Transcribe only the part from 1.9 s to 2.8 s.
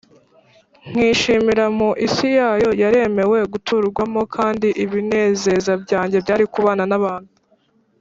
isi yayo